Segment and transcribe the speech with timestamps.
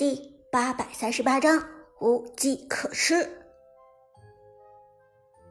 [0.00, 1.62] 第八百三十八章
[1.98, 3.28] 无计可施。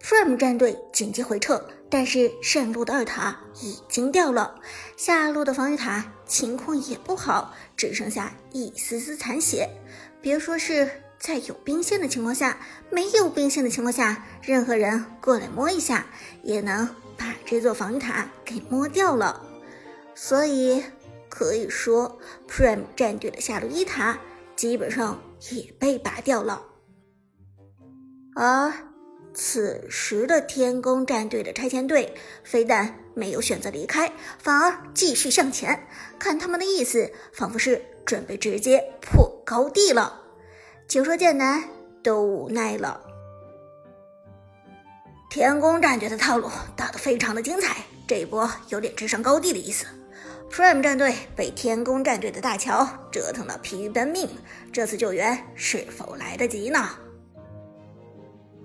[0.00, 4.60] Prime 战队紧急回撤，但是上路的二塔已经掉了，
[4.96, 9.68] 下路的防御塔情况也不好，只剩下一丝丝残血。
[10.22, 10.88] 别说是
[11.18, 16.06] 在有兵线的情况下，没有兵线的情况下，任何人过来摸一下，
[16.44, 19.44] 也能把这座防御塔给摸掉了。
[20.14, 20.84] 所以
[21.28, 24.16] 可以说，Prime 战队的下路一塔
[24.56, 26.62] 基本上也被拔掉了，
[28.34, 28.72] 而。
[29.38, 32.10] 此时的天宫战队的拆迁队
[32.42, 35.86] 非但没有选择离开，反而继续向前。
[36.18, 40.22] 看他们的意思，仿佛是准备直接破高地了。
[40.88, 41.62] 九说剑南
[42.02, 42.98] 都无奈了。
[45.28, 49.84] 天宫战队的套路打得非常的精彩，这一波有点直上高地的意思。
[50.50, 54.28] Prime 战队被天宫战队的大乔折腾得疲于奔命，
[54.72, 56.88] 这次救援是否来得及呢？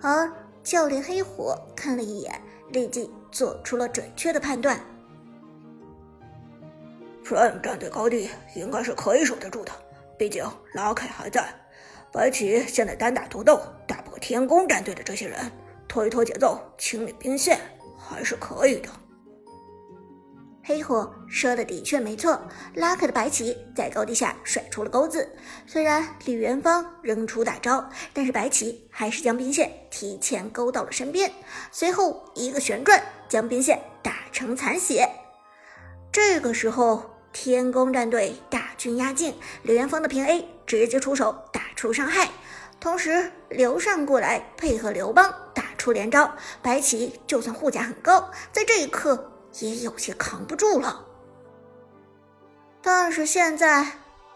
[0.02, 0.32] 而。
[0.64, 4.80] 教练黑火看了一眼，立即做出了准确的判断。
[7.26, 9.72] Prime 战队高地应该是可以守得住的，
[10.20, 10.46] 毕竟
[10.76, 11.52] 拉凯还在。
[12.12, 15.52] 白起现在单打独斗，打不过天宫战队的这些人，
[15.88, 17.60] 拖一拖节奏，清理兵线
[17.98, 18.90] 还是可以的。
[20.72, 22.42] 黑火说的的确没错，
[22.76, 25.30] 拉克的白起在高地下甩出了钩子。
[25.68, 31.30] 虽然李元芳扔出大招，但是白起还是将兵线提前勾到了身边，
[31.74, 35.10] 随后一个旋转将兵线打成残血。
[36.10, 42.30] 这个时候，天宫战队大军压境，李元芳的平 A 直接出手打出伤害，
[42.80, 46.34] 同时刘禅过来配合刘邦打出连招。
[46.62, 49.28] 白起就算护甲很高，在这一刻。
[49.60, 51.06] 也有些扛不住了，
[52.82, 53.86] 但是现在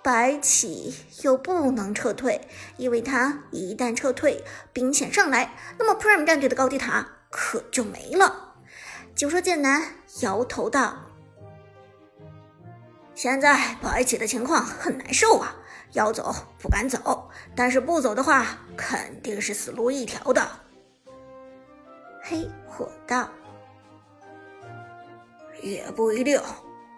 [0.04, 2.42] 白起又不能撤退，
[2.78, 4.44] 因为他一旦撤退，
[4.74, 8.56] 兵线上来，那么 Prime 战队的高地塔可就没了。
[9.16, 9.82] 九说剑南
[10.22, 10.96] 摇头道
[13.16, 15.56] ：“现在白起的情况很难受啊，
[15.94, 18.46] 要走不敢走，但是不走的话，
[18.76, 20.46] 肯定是死路一条的。”
[22.22, 23.30] 黑火道。
[25.62, 26.42] 也不一定，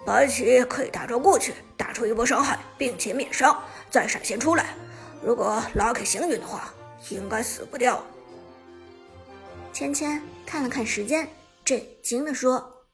[0.06, 4.76] 白起可以大招过去，打出一波伤害，并且免伤，再闪现出来。
[5.24, 6.74] 如果拉开行云的话，
[7.10, 8.04] 应该死不掉。
[9.74, 11.28] 芊芊看了看时间，
[11.64, 12.86] 震惊的说：“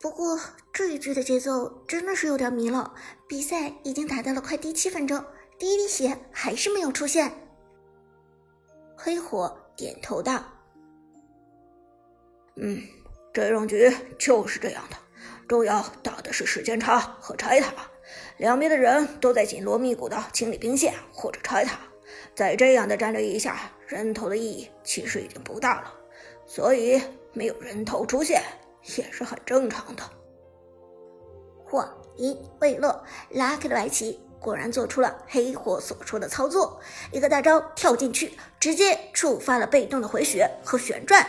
[0.00, 0.38] 不过
[0.72, 2.94] 这一局的节奏真的是有点迷了，
[3.28, 5.24] 比赛已经打到了快第七分钟，
[5.58, 7.32] 第一滴血还是没有出现。”
[8.96, 10.42] 黑火点头道
[12.56, 12.82] ：“嗯。”
[13.32, 14.96] 这种局就是这样的，
[15.48, 17.72] 重要打的是时间差和拆塔，
[18.36, 21.78] 两边的人都在紧锣密鼓的清理兵线或者拆塔，
[22.34, 25.94] 在这样的战略一下，人头的意义其实已经不大了，
[26.46, 27.00] 所以
[27.32, 28.42] 没有人头出现
[28.96, 30.02] 也是很正常的。
[31.64, 36.80] 话音未落，拉开的白旗果然做出了黑火所说的操作，
[37.12, 41.24] 一个大招跳进去，直接触发了被动的回血和旋转。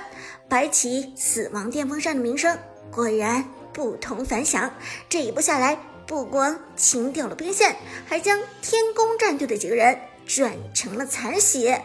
[0.49, 2.57] 白起死亡电风扇的名声
[2.91, 4.71] 果然不同凡响，
[5.07, 7.75] 这一波下来，不光清掉了兵线，
[8.05, 11.81] 还将天宫战队的几个人转成了残血。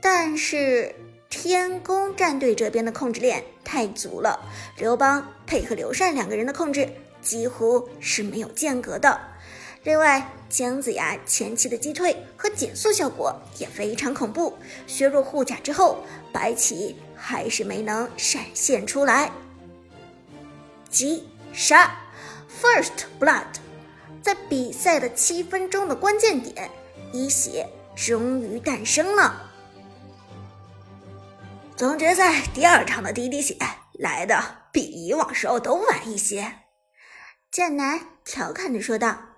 [0.00, 0.94] 但是
[1.30, 4.38] 天宫战队这边的控制链太足了，
[4.76, 6.88] 刘邦配合刘禅两个人的控制
[7.22, 9.18] 几乎是没有间隔的。
[9.84, 14.52] 另外，姜子牙前期的击退和减速效果也非常恐怖，
[14.86, 15.98] 削弱护甲之后，
[16.32, 16.96] 白起。
[17.26, 19.32] 还是没能闪现出来。
[20.90, 21.90] 击杀
[22.60, 23.46] ，First Blood，
[24.20, 26.70] 在比赛的七分钟的关键点，
[27.14, 29.50] 一血终于诞生了。
[31.74, 33.56] 总决赛第二场的第一滴血
[33.94, 34.38] 来的
[34.70, 36.56] 比以往时候都晚一些，
[37.50, 39.33] 剑南调侃的说道。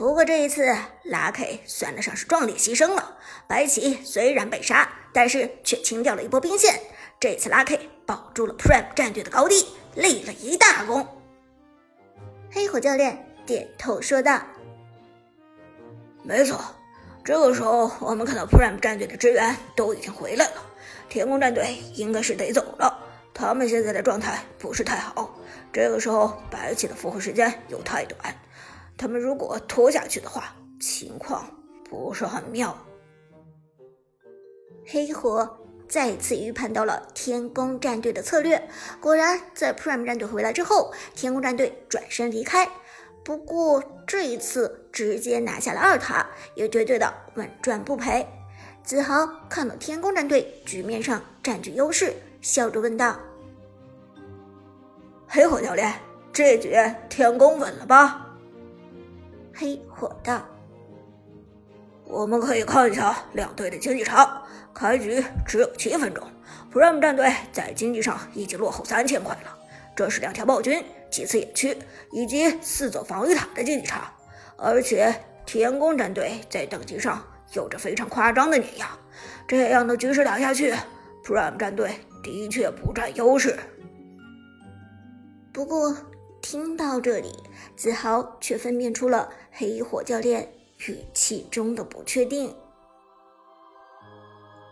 [0.00, 0.64] 不过这一次
[1.04, 3.18] ，Lucky 算得上是壮烈牺牲了。
[3.46, 6.80] 白起虽然被杀，但是却清掉了一波兵线。
[7.20, 11.06] 这次 Lucky 保住了 Prime 战队的高地，立了一大功。
[12.50, 14.40] 黑火教练点头说道
[16.24, 16.58] ：“没错，
[17.22, 20.62] 这个时候我们看到 Prime 战队的支援都已经回来了，
[21.10, 23.06] 天宫战队应该是得走了。
[23.34, 25.38] 他们现在的状态不是太好。
[25.70, 28.34] 这个时候，白起的复活时间又太短。”
[29.00, 31.42] 他们如果拖下去的话，情况
[31.88, 32.76] 不是很妙。
[34.86, 35.58] 黑火
[35.88, 38.62] 再次预判到了天宫战队的策略，
[39.00, 42.68] 果然在 Prime 战队回来之后，天宫战队转身离开。
[43.24, 48.26] 不过这一次直接拿下了二塔，也绝对的稳赚不赔。
[48.82, 52.12] 子豪看到天宫战队局面上占据优势，
[52.42, 53.18] 笑着问道
[55.26, 55.90] ：“黑火教练，
[56.34, 56.76] 这局
[57.08, 58.26] 天宫稳了吧？”
[59.60, 60.42] 黑火道
[62.08, 64.42] ：“我们可以看一下两队的经济差，
[64.72, 66.26] 开局只有七分钟
[66.72, 69.58] ，Prime 战队在经济上已经落后三千块了。
[69.94, 71.76] 这是两条暴君、几次野区
[72.10, 74.10] 以及四座防御塔的经济差，
[74.56, 75.14] 而且
[75.44, 77.22] 天宫战队在等级上。”
[77.52, 78.88] 有着非常夸张的碾压，
[79.48, 80.72] 这样的局势打下去
[81.24, 83.58] ，Prime 战队的确不占优势。
[85.52, 85.92] 不过
[86.50, 87.32] 听到这里，
[87.76, 92.52] 子豪却分辨出了黑火教练语气中的不确定。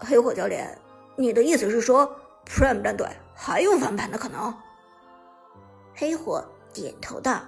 [0.01, 0.77] 黑火教练，
[1.15, 2.17] 你的意思是说
[2.47, 4.53] ，Prime 战队还有翻盘的可能？
[5.95, 7.43] 黑火点头道：“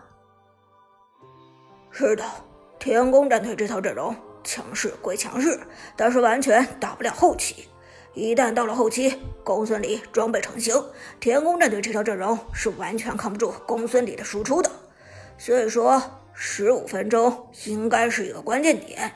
[1.90, 2.24] 是的，
[2.78, 5.58] 天宫战队这套阵容。”强势归强势，
[5.96, 7.68] 但是完全打不了后期。
[8.14, 9.14] 一旦到了后期，
[9.44, 10.74] 公孙离装备成型，
[11.20, 14.70] 天宫战队这套阵容是完全扛不住公孙离的输出的。
[15.38, 16.02] 所以说，
[16.34, 19.12] 十五分钟应该是一个关键点。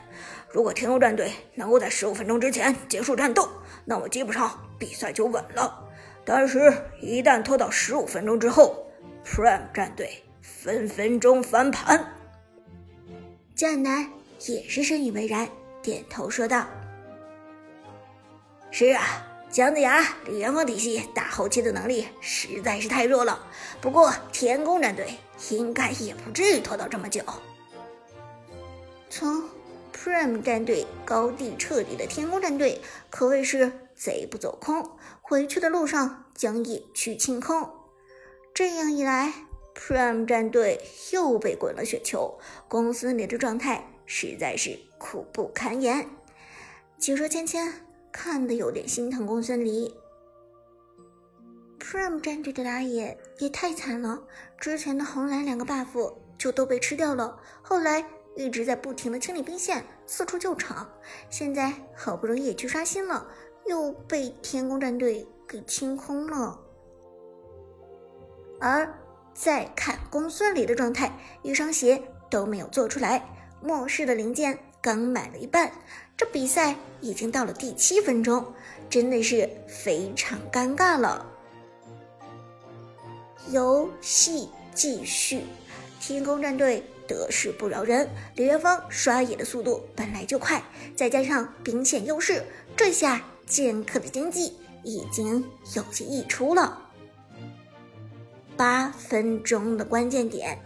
[0.49, 3.47] 如果天宫战队能够在十五分钟之前结束战斗，
[3.83, 5.83] 那么基本上比赛就稳了。
[6.23, 8.85] 但是，一旦拖到十五分钟之后
[9.25, 12.13] ，Prime 战队分分钟翻盘。
[13.55, 14.09] 战南。
[14.47, 15.47] 也是深以为然，
[15.81, 16.67] 点头说道
[18.77, 23.47] ：“是啊，姜子牙、李元芳体系打后期的能力实在是太弱了。
[23.79, 25.17] 不过天宫战队
[25.49, 27.23] 应该也不至于拖到这么久。
[29.09, 29.49] 从
[29.93, 34.91] Prime 战队高地彻底的天宫战队可谓是贼不走空，
[35.21, 37.69] 回去的路上将野区清空。
[38.53, 39.31] 这样一来
[39.73, 40.81] ，Prime 战队
[41.13, 42.37] 又被滚了雪球，
[42.67, 46.09] 公司里的状态。”实在是苦不堪言。
[46.97, 47.73] 解说芊芊
[48.15, 49.93] 看得有点心疼公孙离。
[51.77, 54.23] Prime 战队的打野也太惨了，
[54.57, 58.05] 之前的红蓝两个 buff 就都被吃掉了，后来
[58.37, 60.89] 一直在不停的清理兵线，四处救场，
[61.29, 63.27] 现在好不容易也去刷新了，
[63.65, 66.57] 又被天宫战队给清空了。
[68.61, 68.97] 而
[69.33, 73.29] 再看公孙离的状态，一双鞋都没有做出来。
[73.61, 75.71] 末世的零件刚买了一半，
[76.17, 78.45] 这比赛已经到了第七分钟，
[78.89, 81.25] 真的是非常尴尬了。
[83.51, 85.41] 游戏继续，
[85.99, 90.63] 天宫战队得势不饶人，李元芳刷野的速度本来就快，
[90.95, 92.43] 再加上兵线优势，
[92.77, 95.43] 这下剑客的经济已经
[95.75, 96.81] 有些溢出了。
[98.55, 100.57] 八分钟的关键点，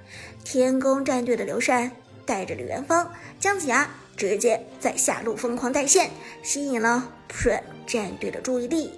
[0.43, 1.91] 天宫战队的刘禅。
[2.25, 6.11] 带着李元芳、姜子牙直接在下路疯狂带线，
[6.43, 8.91] 吸引了 Prime 战队的注意力。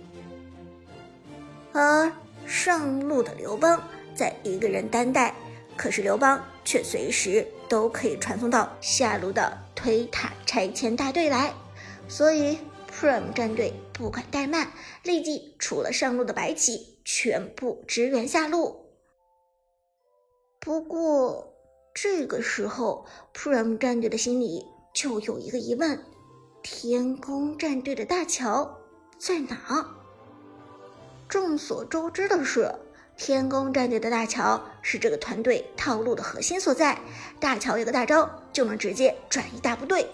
[1.73, 2.11] 而
[2.47, 5.35] 上路的刘邦在一个人单带，
[5.77, 11.53] 可是刘邦却随时都可以传送到下路的推塔拆迁大队来，
[12.07, 12.57] 所以
[12.91, 14.71] Prime 战队不敢怠慢，
[15.03, 18.87] 立即除了上路的白起，全部支援下路。
[20.59, 21.47] 不过。
[21.93, 26.03] 这个时候，Prime 战队的心里就有一个疑问：
[26.61, 28.79] 天宫战队的大乔
[29.17, 29.85] 在哪？
[31.29, 32.75] 众所周知的是，
[33.15, 36.99] 天宫战队的大乔是这个团队套路的核心所在。
[37.39, 40.09] 大乔一个大招就能直接转移大部队，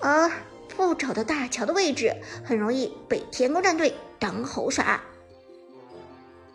[0.00, 0.30] 而
[0.76, 5.00] 不找到大乔的位置，很容易被天宫战队当猴耍。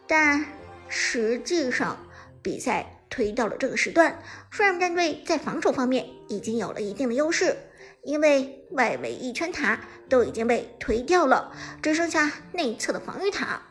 [0.06, 0.46] 但
[0.88, 1.98] 实际上，
[2.44, 2.93] 比赛。
[3.14, 4.20] 推到了这个时段
[4.52, 7.56] ，Prime 战队在防守方面已经有了一定的优势，
[8.02, 9.80] 因为外围一圈塔
[10.10, 11.52] 都已经被推掉了，
[11.84, 13.62] 只剩下内侧的防御塔。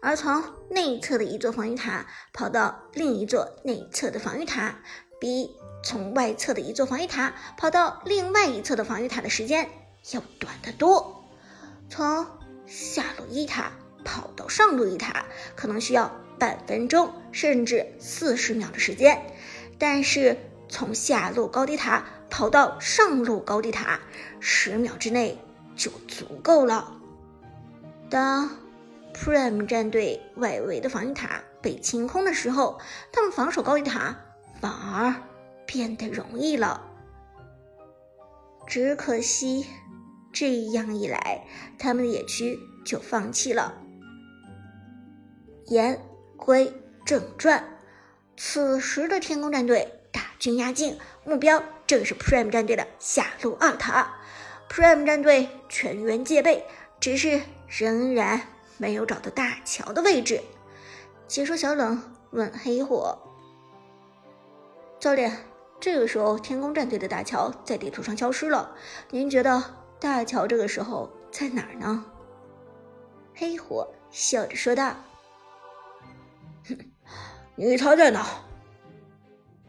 [0.00, 4.78] 而从内侧的一座防御塔跑到另一座内侧的防御塔，
[5.20, 9.68] 比从外侧的一座防御塔跑到另外一侧的防御塔的时间
[10.12, 11.22] 要短得多。
[11.90, 12.26] 从
[12.66, 13.72] 下路一塔
[14.06, 16.10] 跑到上路一塔，可能需要。
[16.38, 19.22] 半分钟甚至四十秒的时间，
[19.78, 20.36] 但是
[20.68, 24.00] 从下路高地塔跑到上路高地塔，
[24.40, 25.38] 十秒之内
[25.74, 26.92] 就足够了。
[28.10, 28.50] 当
[29.14, 32.78] Prime 战队外围的防御塔被清空的时候，
[33.12, 34.16] 他们防守高地塔
[34.60, 35.14] 反而
[35.66, 36.82] 变得容易了。
[38.66, 39.66] 只可惜，
[40.32, 41.44] 这样一来，
[41.78, 43.74] 他们的野区就放弃了。
[45.68, 46.00] 言。
[46.36, 46.72] 归
[47.04, 47.78] 正传，
[48.36, 54.14] 此时的天宫战队大军压境，目标正是 Prime 战队的下路二塔。
[54.68, 56.64] Prime 战队全员戒备，
[57.00, 58.42] 只是仍然
[58.78, 60.40] 没有找到大乔的位置。
[61.28, 63.18] 解说小冷问黑火
[64.98, 65.36] 教练
[65.80, 68.76] ：“这个时候天宫战队的大乔在地图上消失了，
[69.10, 69.62] 您觉得
[70.00, 72.04] 大乔这个时候在哪儿呢？”
[73.34, 74.96] 黑火笑着说道：“，
[77.56, 78.24] 你猜在哪？”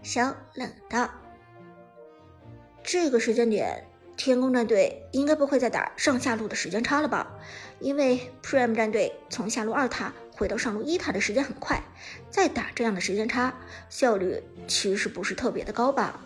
[0.03, 1.09] 小冷道
[2.83, 7.27] ：“这个时间点，天宫战队应该不会再打上下路的时间差了吧？
[7.79, 11.81] 因为 Prime 战队从下路二塔回到上路一塔的时间很快，
[12.29, 13.53] 再打这样的时间差，
[13.89, 16.21] 效率其实不是特别的高吧？”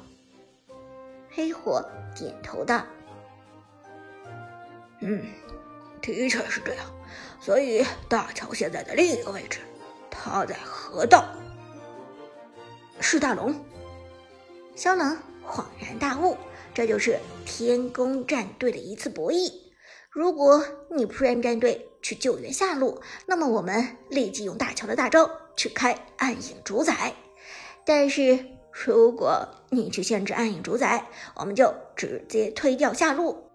[1.32, 1.84] 黑火
[2.16, 2.86] 点头道
[5.00, 5.24] ：“嗯，
[6.02, 6.86] 的确是这样。
[7.40, 9.60] 所以大乔现在的另一个位置，
[10.12, 11.26] 他在河道。
[13.02, 13.54] 是大龙。”
[14.76, 16.38] 萧冷恍然大悟，
[16.74, 19.52] 这就是天宫战队的一次博弈。
[20.10, 26.94] 如果你 Prime 战队去救援下路，那么我们立即用大乔的大招去开暗影主宰；
[27.86, 33.50] 但是如果你去限制暗影主宰，我们就直接推掉下路。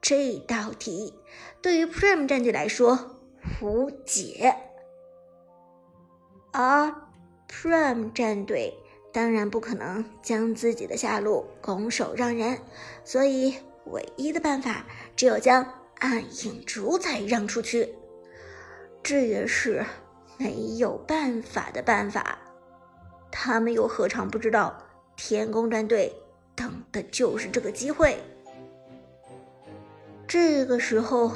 [0.00, 1.14] 这道题
[1.60, 3.16] 对于 Prime 战队来说
[3.60, 4.56] 无解，
[6.52, 6.94] 而
[7.48, 8.74] Prime 战队。
[9.10, 12.58] 当然不可能将自己的下路拱手让人，
[13.04, 13.54] 所以
[13.86, 14.84] 唯一的办法
[15.16, 15.66] 只有将
[15.98, 17.94] 暗影主宰让出去。
[19.02, 19.84] 这也是
[20.36, 22.38] 没有办法的办法。
[23.30, 24.76] 他们又何尝不知道
[25.16, 26.14] 天宫战队
[26.54, 28.18] 等的就是这个机会？
[30.28, 31.32] 这个时候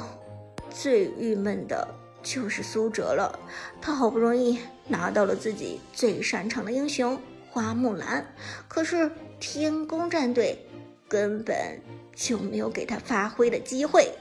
[0.69, 1.87] 最郁闷的
[2.23, 3.37] 就是苏哲了，
[3.81, 7.21] 他好不容易拿到了自己最擅长的英雄。
[7.51, 8.33] 花木兰，
[8.67, 10.65] 可是天宫战队
[11.07, 11.79] 根本
[12.15, 14.11] 就没有给他发挥的机会。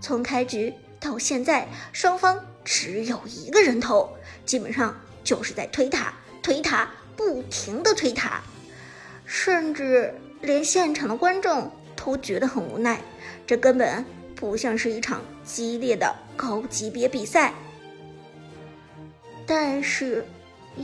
[0.00, 6.12] 从开局到现在，双方只有一个人头，基本上就是在推塔、
[6.42, 8.42] 推塔，不停的推塔，
[9.24, 13.00] 甚至连现场的观众都觉得很无奈。
[13.46, 14.04] 这根本
[14.36, 17.52] 不像是一场激烈的高级别比赛，
[19.44, 20.24] 但是。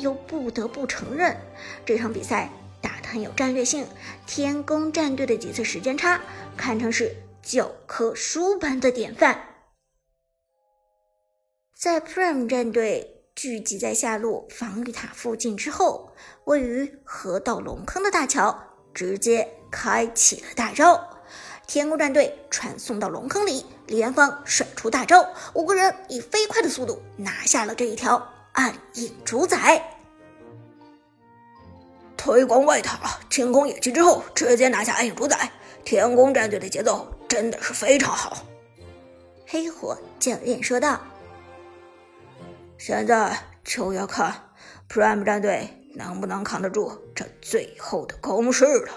[0.01, 1.37] 又不得不承认，
[1.85, 3.87] 这场比赛打得很有战略性。
[4.27, 6.19] 天宫战队的几次时间差，
[6.57, 9.39] 堪称是教科书般的典范。
[11.79, 16.11] 在 Prime 战队聚集在下路防御塔附近之后，
[16.45, 18.59] 位于河道龙坑的大乔
[18.95, 21.12] 直接开启了大招。
[21.73, 28.31] 天宫战队传送到龙坑里，李元芳甩出大招，五个人以飞快的速度拿下了这一条。
[28.53, 29.83] 暗影主宰
[32.15, 35.51] 推广外塔清空野区之后，直接拿下暗影主宰。
[35.83, 38.37] 天宫战队的节奏真的是非常好。
[39.47, 41.01] 黑火教练说道
[42.77, 44.35] ：“现在就要看
[44.91, 48.93] Prime 战队能不能扛得住这最后的攻势了。”